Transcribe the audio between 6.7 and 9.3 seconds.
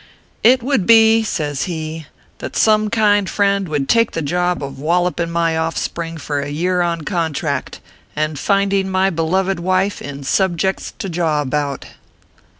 on contract, and finding my